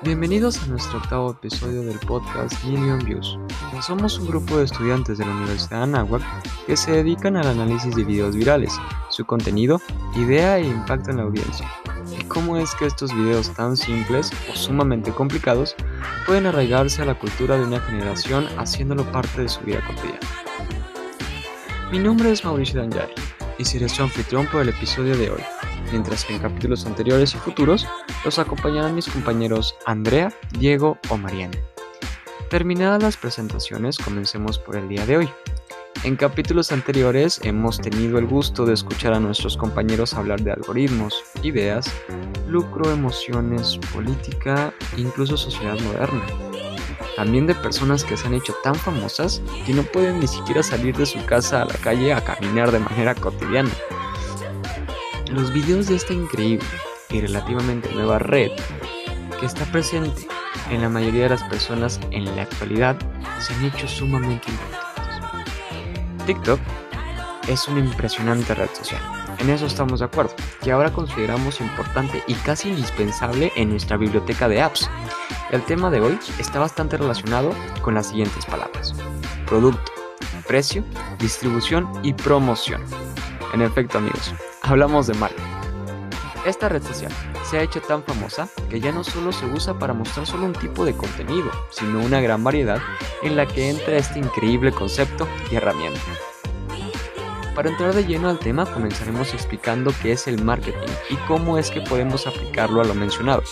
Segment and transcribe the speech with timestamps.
[0.00, 3.36] Bienvenidos a nuestro octavo episodio del podcast Million Views.
[3.84, 6.22] Somos un grupo de estudiantes de la Universidad de Anáhuac
[6.66, 8.72] que se dedican al análisis de videos virales,
[9.08, 9.80] su contenido,
[10.14, 11.68] idea e impacto en la audiencia.
[12.16, 15.74] Y cómo es que estos videos tan simples o sumamente complicados
[16.26, 20.20] pueden arraigarse a la cultura de una generación haciéndolo parte de su vida cotidiana.
[21.90, 23.14] Mi nombre es Mauricio Danjari
[23.58, 25.42] y seré su anfitrión por el episodio de hoy,
[25.90, 27.86] mientras que en capítulos anteriores y futuros
[28.24, 31.56] los acompañarán mis compañeros Andrea, Diego o Mariana.
[32.50, 35.30] Terminadas las presentaciones, comencemos por el día de hoy.
[36.04, 41.24] En capítulos anteriores hemos tenido el gusto de escuchar a nuestros compañeros hablar de algoritmos,
[41.42, 41.92] ideas,
[42.46, 46.24] lucro, emociones, política, incluso sociedad moderna
[47.18, 50.96] también de personas que se han hecho tan famosas que no pueden ni siquiera salir
[50.96, 53.70] de su casa a la calle a caminar de manera cotidiana.
[55.30, 56.66] Los videos de esta increíble
[57.10, 58.50] y relativamente nueva red
[59.38, 60.26] que está presente
[60.70, 62.96] en la mayoría de las personas en la actualidad
[63.38, 66.26] se han hecho sumamente importantes.
[66.26, 66.60] TikTok
[67.46, 69.00] es una impresionante red social,
[69.38, 74.48] en eso estamos de acuerdo, que ahora consideramos importante y casi indispensable en nuestra biblioteca
[74.48, 74.90] de apps
[75.50, 78.94] el tema de hoy está bastante relacionado con las siguientes palabras.
[79.46, 79.92] Producto,
[80.46, 80.84] precio,
[81.18, 82.82] distribución y promoción.
[83.54, 84.34] En efecto amigos,
[84.68, 85.44] hablamos de marketing.
[86.44, 87.10] Esta red social
[87.44, 90.52] se ha hecho tan famosa que ya no solo se usa para mostrar solo un
[90.52, 92.78] tipo de contenido, sino una gran variedad
[93.22, 96.00] en la que entra este increíble concepto y herramienta.
[97.54, 101.70] Para entrar de lleno al tema comenzaremos explicando qué es el marketing y cómo es
[101.70, 103.42] que podemos aplicarlo a lo mencionado.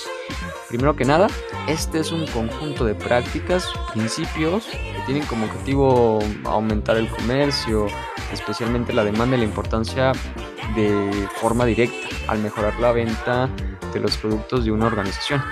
[0.69, 1.28] Primero que nada,
[1.67, 7.86] este es un conjunto de prácticas, principios que tienen como objetivo aumentar el comercio,
[8.33, 10.12] especialmente la demanda y la importancia
[10.77, 13.49] de forma directa al mejorar la venta
[13.93, 15.43] de los productos de una organización,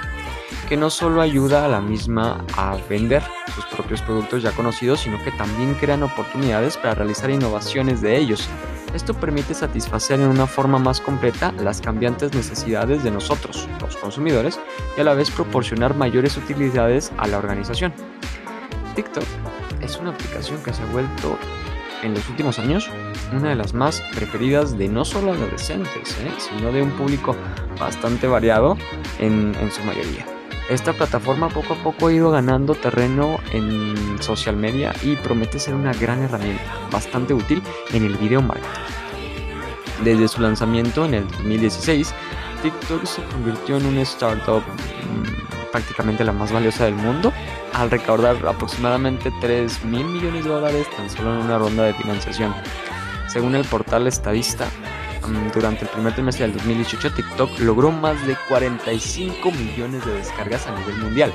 [0.69, 3.22] que no solo ayuda a la misma a vender
[3.55, 8.48] sus propios productos ya conocidos, sino que también crean oportunidades para realizar innovaciones de ellos
[8.95, 14.61] esto permite satisfacer en una forma más completa las cambiantes necesidades de nosotros, los consumidores,
[14.96, 17.92] y a la vez proporcionar mayores utilidades a la organización.
[18.95, 19.24] TikTok
[19.80, 21.36] es una aplicación que se ha vuelto
[22.05, 22.89] en los últimos años
[23.33, 26.33] una de las más preferidas de no solo adolescentes, ¿eh?
[26.39, 27.36] sino de un público
[27.79, 28.77] bastante variado
[29.18, 30.27] en, en su mayoría.
[30.68, 35.74] Esta plataforma poco a poco ha ido ganando terreno en social media y promete ser
[35.74, 38.68] una gran herramienta, bastante útil en el video marketing.
[40.02, 42.14] Desde su lanzamiento en el 2016,
[42.63, 47.30] TikTok se convirtió en una startup mm, prácticamente la más valiosa del mundo,
[47.74, 52.55] al recaudar aproximadamente 3 mil millones de dólares tan solo en una ronda de financiación.
[53.29, 54.68] Según el portal Estadista,
[55.27, 60.67] Mm, durante el primer trimestre del 2018 TikTok logró más de 45 millones de descargas
[60.67, 61.33] a nivel mundial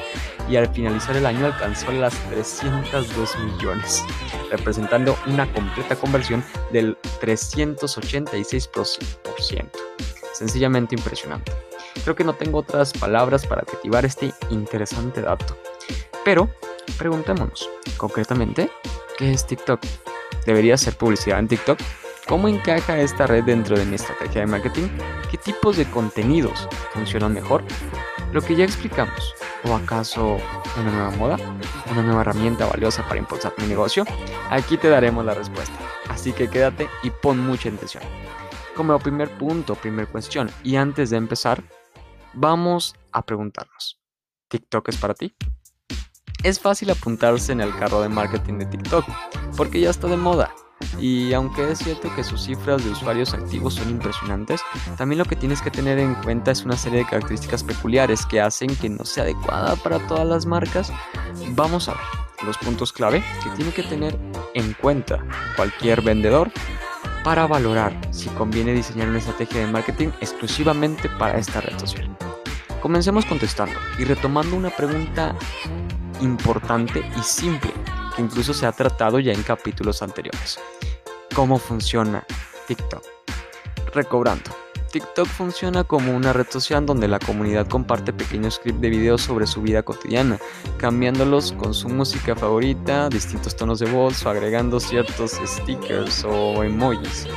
[0.48, 4.06] y al finalizar el año alcanzó las 302 millones,
[4.52, 9.72] representando una completa conversión del 386%.
[10.34, 11.52] Sencillamente impresionante.
[12.04, 15.58] Creo que no tengo otras palabras para adjetivar este interesante dato.
[16.24, 16.48] Pero
[16.98, 18.70] preguntémonos, concretamente,
[19.18, 19.82] ¿qué es TikTok?
[20.46, 21.80] ¿Debería ser publicidad en TikTok?
[22.28, 24.88] ¿Cómo encaja esta red dentro de mi estrategia de marketing?
[25.32, 27.64] ¿Qué tipos de contenidos funcionan mejor?
[28.32, 29.34] Lo que ya explicamos.
[29.66, 30.38] ¿O acaso
[30.78, 31.38] una nueva moda?
[31.92, 34.06] ¿Una nueva herramienta valiosa para impulsar mi negocio?
[34.50, 35.74] Aquí te daremos la respuesta.
[36.08, 38.04] Así que quédate y pon mucha atención.
[38.76, 41.62] Como primer punto, primer cuestión, y antes de empezar,
[42.34, 44.00] vamos a preguntarnos,
[44.48, 45.36] ¿TikTok es para ti?
[46.44, 49.06] Es fácil apuntarse en el carro de marketing de TikTok,
[49.58, 50.54] porque ya está de moda
[51.00, 54.62] y aunque es cierto que sus cifras de usuarios activos son impresionantes,
[54.98, 58.42] también lo que tienes que tener en cuenta es una serie de características peculiares que
[58.42, 60.92] hacen que no sea adecuada para todas las marcas.
[61.52, 62.02] Vamos a ver
[62.46, 64.18] los puntos clave que tiene que tener
[64.54, 65.24] en cuenta
[65.56, 66.52] cualquier vendedor
[67.24, 72.10] para valorar si conviene diseñar una estrategia de marketing exclusivamente para esta red social.
[72.82, 75.36] Comencemos contestando y retomando una pregunta
[76.22, 77.72] importante y simple
[78.16, 80.60] que incluso se ha tratado ya en capítulos anteriores.
[81.36, 82.26] ¿Cómo funciona
[82.68, 83.04] TikTok?
[83.94, 84.52] Recobrando.
[84.92, 89.46] TikTok funciona como una red social donde la comunidad comparte pequeños clips de videos sobre
[89.46, 90.40] su vida cotidiana,
[90.78, 97.28] cambiándolos con su música favorita, distintos tonos de voz o agregando ciertos stickers o emojis.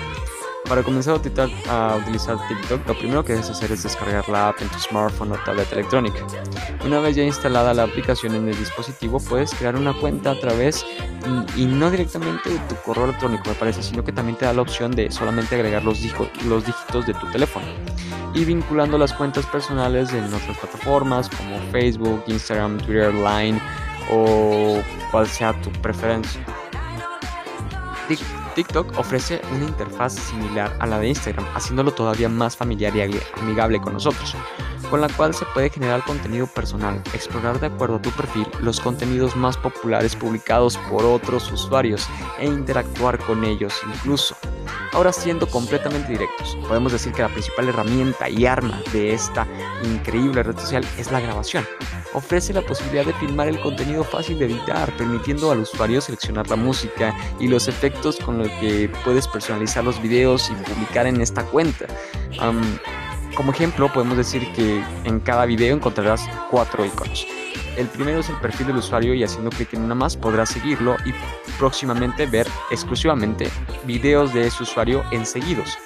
[0.68, 1.14] Para comenzar
[1.68, 5.32] a utilizar TikTok, lo primero que debes hacer es descargar la app en tu smartphone
[5.32, 6.24] o tableta electrónica.
[6.84, 10.86] Una vez ya instalada la aplicación en el dispositivo, puedes crear una cuenta a través
[11.56, 14.62] y no directamente de tu correo electrónico, me parece, sino que también te da la
[14.62, 16.00] opción de solamente agregar los,
[16.46, 17.66] los dígitos de tu teléfono
[18.34, 23.60] y vinculando las cuentas personales en otras plataformas como Facebook, Instagram, Twitter, Line
[24.10, 24.80] o
[25.10, 26.44] cual sea tu preferencia.
[28.08, 28.41] TikTok
[28.96, 33.02] ofrece una interfaz similar a la de Instagram, haciéndolo todavía más familiar y
[33.40, 34.34] amigable con nosotros,
[34.90, 38.80] con la cual se puede generar contenido personal, explorar de acuerdo a tu perfil los
[38.80, 42.06] contenidos más populares publicados por otros usuarios
[42.38, 44.36] e interactuar con ellos incluso.
[44.92, 49.46] Ahora siendo completamente directos, podemos decir que la principal herramienta y arma de esta
[49.82, 51.64] increíble red social es la grabación.
[52.14, 56.56] Ofrece la posibilidad de filmar el contenido fácil de editar, permitiendo al usuario seleccionar la
[56.56, 61.44] música y los efectos con los que puedes personalizar los videos y publicar en esta
[61.44, 61.86] cuenta.
[63.34, 67.26] como ejemplo, podemos decir que en cada video encontrarás cuatro iconos.
[67.76, 70.96] El primero es el perfil del usuario y haciendo clic en una más podrás seguirlo
[71.06, 71.14] y
[71.58, 73.48] próximamente ver exclusivamente
[73.86, 75.78] videos de ese usuario en seguidos.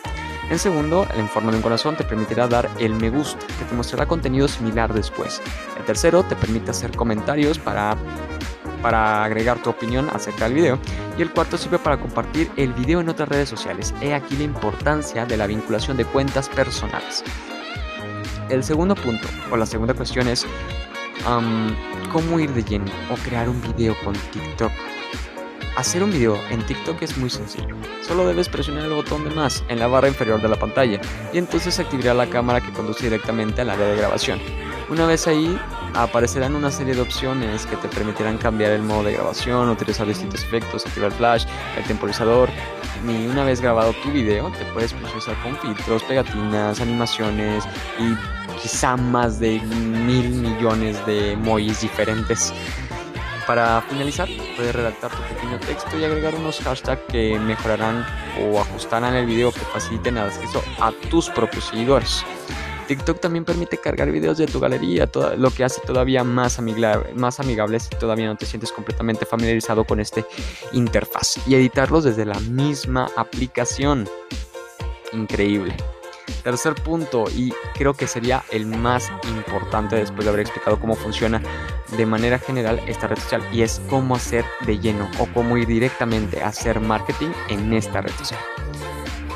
[0.49, 3.75] En segundo, el forma de un corazón te permitirá dar el me gusta, que te
[3.75, 5.43] mostrará contenido similar después.
[5.77, 7.97] El tercero te permite hacer comentarios para,
[8.81, 10.79] para agregar tu opinión acerca del video.
[11.19, 13.93] Y el cuarto sirve para compartir el video en otras redes sociales.
[14.01, 17.25] He aquí la importancia de la vinculación de cuentas personales.
[18.49, 20.47] El segundo punto, o la segunda cuestión es
[22.13, 24.71] cómo ir de lleno o crear un video con TikTok.
[25.77, 27.77] Hacer un video en TikTok es muy sencillo.
[28.01, 30.99] Solo debes presionar el botón de más en la barra inferior de la pantalla
[31.35, 34.41] y entonces activará la cámara que conduce directamente al área de grabación.
[34.89, 35.61] Una vez ahí,
[35.93, 40.45] aparecerán una serie de opciones que te permitirán cambiar el modo de grabación, utilizar distintos
[40.45, 41.45] efectos, activar el flash,
[41.77, 42.49] el temporizador.
[43.07, 47.65] Y una vez grabado tu video, te puedes procesar con filtros, pegatinas, animaciones
[47.99, 48.17] y
[48.63, 52.55] quizá más de mil millones de emojis diferentes.
[53.47, 58.05] Para finalizar, puedes redactar tu pequeño texto y agregar unos hashtags que mejorarán
[58.43, 62.25] o ajustarán el video que faciliten el acceso a tus propios seguidores.
[62.89, 67.41] TikTok también permite cargar videos de tu galería, lo que hace todavía más, amigable, más
[67.41, 70.25] amigables si todavía no te sientes completamente familiarizado con este
[70.73, 74.09] interfaz y editarlos desde la misma aplicación.
[75.13, 75.77] Increíble.
[76.43, 81.43] Tercer punto, y creo que sería el más importante después de haber explicado cómo funciona
[81.97, 85.67] de manera general esta red social, y es cómo hacer de lleno o cómo ir
[85.67, 88.41] directamente a hacer marketing en esta red social.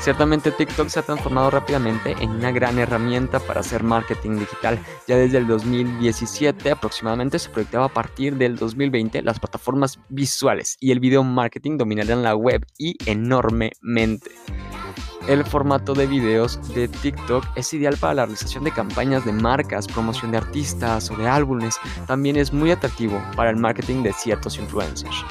[0.01, 4.79] Ciertamente TikTok se ha transformado rápidamente en una gran herramienta para hacer marketing digital.
[5.07, 10.91] Ya desde el 2017 aproximadamente se proyectaba a partir del 2020 las plataformas visuales y
[10.91, 14.31] el video marketing dominarían la web y enormemente.
[15.27, 19.87] El formato de videos de TikTok es ideal para la realización de campañas de marcas,
[19.87, 21.77] promoción de artistas o de álbumes.
[22.07, 25.23] También es muy atractivo para el marketing de ciertos influencers.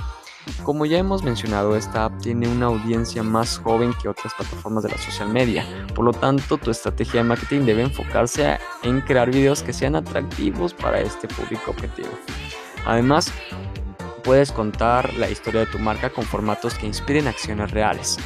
[0.64, 4.90] Como ya hemos mencionado, esta app tiene una audiencia más joven que otras plataformas de
[4.90, 5.64] la social media,
[5.94, 10.74] por lo tanto tu estrategia de marketing debe enfocarse en crear videos que sean atractivos
[10.74, 12.10] para este público objetivo.
[12.86, 13.32] Además,
[14.22, 18.18] puedes contar la historia de tu marca con formatos que inspiren acciones reales.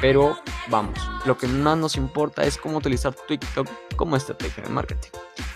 [0.00, 0.38] Pero
[0.68, 5.10] vamos, lo que más nos importa es cómo utilizar TikTok como estrategia de marketing.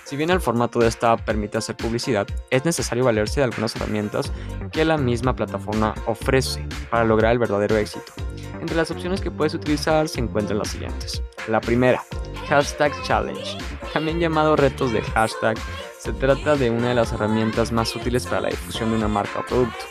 [0.05, 4.31] Si bien el formato de esta permite hacer publicidad, es necesario valerse de algunas herramientas
[4.71, 8.13] que la misma plataforma ofrece para lograr el verdadero éxito.
[8.61, 11.23] Entre las opciones que puedes utilizar se encuentran las siguientes.
[11.49, 12.05] La primera,
[12.49, 13.59] Hashtag Challenge,
[13.93, 15.57] también llamado retos de hashtag,
[16.05, 19.41] se trata de una de las herramientas más útiles para la difusión de una marca
[19.41, 19.87] o producto.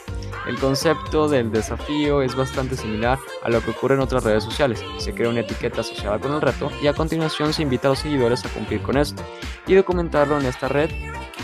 [0.48, 4.84] El concepto del desafío es bastante similar a lo que ocurre en otras redes sociales.
[5.00, 8.00] Se crea una etiqueta asociada con el reto y a continuación se invita a los
[8.00, 9.24] seguidores a cumplir con esto
[9.65, 10.91] y documentarlo en esta red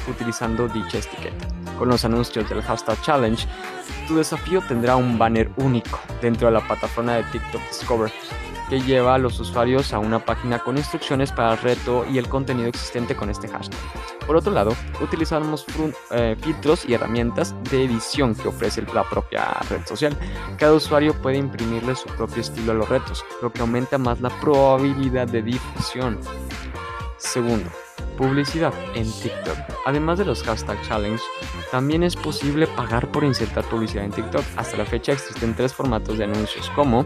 [0.08, 1.48] utilizando dicha etiqueta.
[1.80, 3.48] Con los anuncios del hashtag challenge,
[4.08, 8.12] tu desafío tendrá un banner único dentro de la plataforma de TikTok Discover
[8.70, 12.30] que lleva a los usuarios a una página con instrucciones para el reto y el
[12.30, 13.80] contenido existente con este hashtag.
[14.26, 15.66] Por otro lado, utilizamos
[16.12, 20.16] eh, filtros y herramientas de edición que ofrece la propia red social.
[20.58, 24.30] Cada usuario puede imprimirle su propio estilo a los retos, lo que aumenta más la
[24.40, 26.20] probabilidad de difusión.
[27.18, 27.70] Segundo,
[28.18, 29.58] publicidad en TikTok.
[29.86, 31.24] Además de los hashtag challenge,
[31.72, 34.44] también es posible pagar por insertar publicidad en TikTok.
[34.58, 37.06] Hasta la fecha existen tres formatos de anuncios como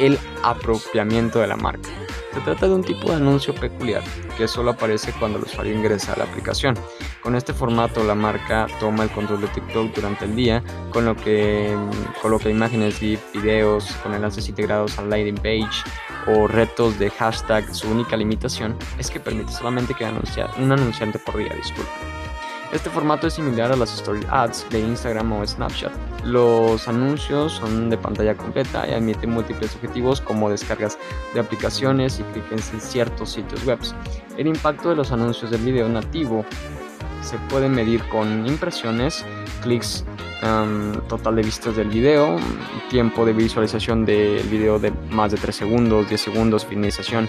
[0.00, 1.88] el apropiamiento de la marca.
[2.34, 4.02] Se trata de un tipo de anuncio peculiar
[4.36, 6.74] que solo aparece cuando el usuario ingresa a la aplicación.
[7.22, 11.14] Con este formato la marca toma el control de TikTok durante el día, con lo
[11.16, 11.76] que
[12.22, 15.84] coloca imágenes, GIF, videos con enlaces integrados al landing page
[16.26, 21.36] o retos de hashtag, su única limitación es que permite solamente que un anunciante por
[21.36, 22.19] día, disculpe.
[22.72, 25.92] Este formato es similar a las Story Ads de Instagram o Snapchat.
[26.24, 30.96] Los anuncios son de pantalla completa y admiten múltiples objetivos como descargas
[31.34, 33.80] de aplicaciones y clics en ciertos sitios web.
[34.36, 36.44] El impacto de los anuncios del video nativo
[37.22, 39.24] se puede medir con impresiones,
[39.62, 40.04] clics
[41.08, 42.38] total de vistas del video,
[42.88, 47.28] tiempo de visualización del video de más de 3 segundos, 10 segundos, finalización,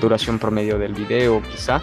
[0.00, 1.80] duración promedio del video quizá,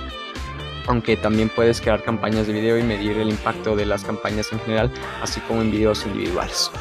[0.87, 4.59] aunque también puedes crear campañas de video y medir el impacto de las campañas en
[4.61, 4.91] general,
[5.21, 6.71] así como en videos individuales.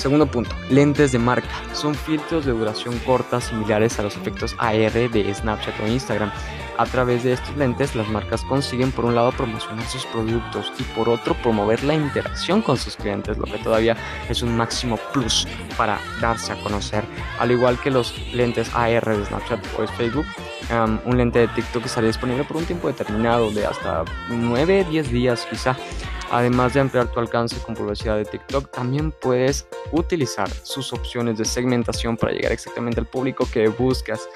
[0.00, 1.46] Segundo punto, lentes de marca.
[1.74, 6.32] Son filtros de duración corta similares a los efectos AR de Snapchat o Instagram.
[6.78, 10.84] A través de estos lentes, las marcas consiguen por un lado promocionar sus productos y
[10.94, 13.94] por otro promover la interacción con sus clientes, lo que todavía
[14.30, 17.04] es un máximo plus para darse a conocer.
[17.38, 20.24] Al igual que los lentes AR de Snapchat o Facebook,
[21.04, 25.76] un lente de TikTok estaría disponible por un tiempo determinado de hasta 9-10 días quizá.
[26.30, 31.44] Además de ampliar tu alcance con publicidad de TikTok, también puedes utilizar sus opciones de
[31.44, 34.28] segmentación para llegar exactamente al público que buscas.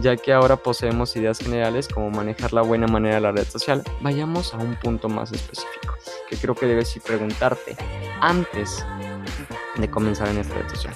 [0.00, 3.82] Ya que ahora poseemos ideas generales como manejar la buena manera de la red social,
[4.00, 5.94] vayamos a un punto más específico
[6.28, 7.76] que creo que debes preguntarte
[8.20, 8.84] antes
[9.76, 10.94] de comenzar en esta red social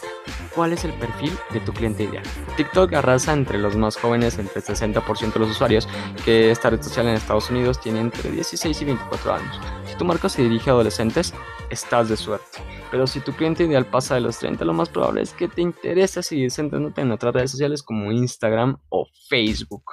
[0.59, 2.25] cuál es el perfil de tu cliente ideal.
[2.57, 5.89] TikTok arrasa entre los más jóvenes, entre el 60% de los usuarios,
[6.25, 9.61] que esta red social en Estados Unidos tiene entre 16 y 24 años.
[9.87, 11.33] Si tu marca se dirige a adolescentes,
[11.71, 12.59] estás de suerte.
[12.91, 15.63] Pero si tu cliente ideal pasa de los 30, lo más probable es que te
[15.63, 19.85] interese seguir centrándote en otras redes sociales como Instagram o Facebook.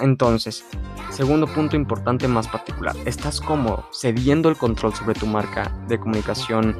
[0.00, 0.64] Entonces,
[1.12, 6.76] segundo punto importante más particular, ¿estás cómodo cediendo el control sobre tu marca de comunicación?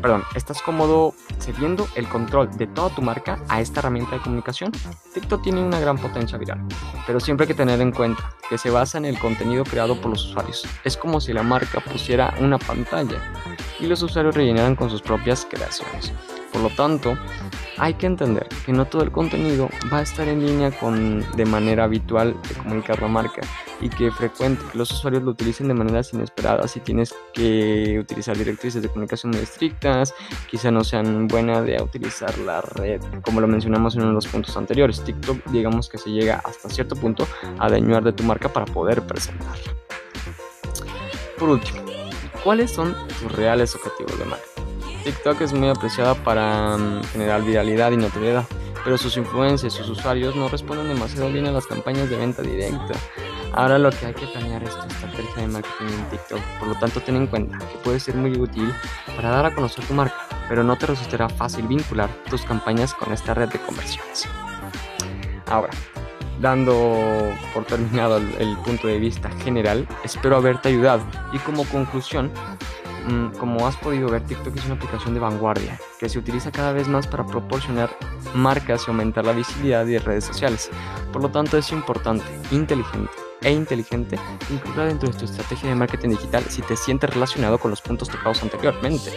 [0.00, 4.70] Perdón, ¿estás cómodo cediendo el control de toda tu marca a esta herramienta de comunicación?
[5.12, 6.64] TikTok tiene una gran potencia viral,
[7.08, 10.10] pero siempre hay que tener en cuenta que se basa en el contenido creado por
[10.10, 10.68] los usuarios.
[10.84, 13.18] Es como si la marca pusiera una pantalla
[13.80, 16.12] y los usuarios rellenaran con sus propias creaciones.
[16.52, 17.16] Por lo tanto,
[17.78, 21.46] hay que entender que no todo el contenido va a estar en línea con de
[21.46, 23.40] manera habitual de comunicar la marca
[23.80, 28.36] y que frecuente que los usuarios lo utilicen de maneras inesperadas y tienes que utilizar
[28.36, 30.12] directrices de comunicación muy estrictas,
[30.50, 34.26] quizá no sean buenas de utilizar la red, como lo mencionamos en uno de los
[34.26, 35.04] puntos anteriores.
[35.04, 37.26] TikTok, digamos que se llega hasta cierto punto
[37.58, 39.72] a dañar de tu marca para poder presentarla.
[41.38, 41.80] Por último,
[42.42, 44.44] ¿cuáles son tus reales objetivos de marca?
[45.04, 48.44] TikTok es muy apreciada para mm, generar viralidad y notoriedad,
[48.84, 52.94] pero sus influencias, sus usuarios no responden demasiado bien a las campañas de venta directa.
[53.52, 56.74] Ahora lo que hay que planear es tu estrategia de marketing en TikTok, por lo
[56.74, 58.72] tanto ten en cuenta que puede ser muy útil
[59.16, 63.12] para dar a conocer tu marca, pero no te resultará fácil vincular tus campañas con
[63.12, 64.28] esta red de conversiones.
[65.46, 65.70] Ahora,
[66.40, 71.02] dando por terminado el, punto de vista general, espero haberte ayudado
[71.32, 72.30] y como conclusión
[73.08, 76.72] Mm, como has podido ver, TikTok es una aplicación de vanguardia que se utiliza cada
[76.72, 77.90] vez más para proporcionar
[78.34, 80.70] marcas y aumentar la visibilidad de redes sociales.
[81.10, 84.18] Por lo tanto, es importante, inteligente e inteligente
[84.50, 88.08] incluirla dentro de tu estrategia de marketing digital si te sientes relacionado con los puntos
[88.08, 89.12] tocados anteriormente,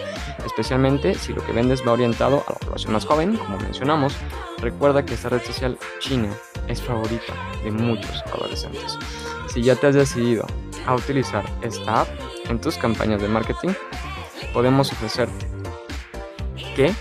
[0.45, 4.15] especialmente si lo que vendes va orientado a la población más joven, como mencionamos.
[4.59, 6.29] Recuerda que esta red social china
[6.67, 8.97] es favorita de muchos adolescentes.
[9.53, 10.45] Si ya te has decidido
[10.85, 12.07] a utilizar esta app
[12.49, 13.73] en tus campañas de marketing,
[14.53, 15.47] podemos ofrecerte
[16.75, 16.93] que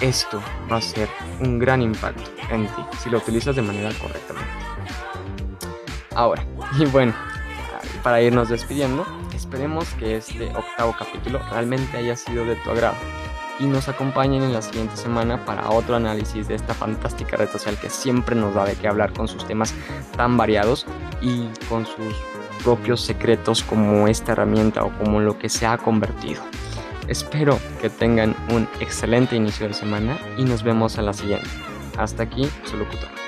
[0.00, 1.08] esto va a ser
[1.40, 4.50] un gran impacto en ti si lo utilizas de manera correctamente.
[6.14, 6.44] Ahora,
[6.78, 7.14] y bueno,
[8.02, 12.96] para irnos despidiendo, esperemos que este octavo capítulo realmente haya sido de tu agrado
[13.58, 17.76] y nos acompañen en la siguiente semana para otro análisis de esta fantástica red social
[17.78, 19.74] que siempre nos da de qué hablar con sus temas
[20.16, 20.86] tan variados
[21.20, 22.14] y con sus
[22.62, 26.42] propios secretos como esta herramienta o como lo que se ha convertido.
[27.08, 31.48] Espero que tengan un excelente inicio de semana y nos vemos a la siguiente.
[31.98, 33.21] Hasta aquí, su locutor.